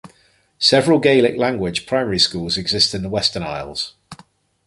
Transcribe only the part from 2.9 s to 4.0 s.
in the Western Isles.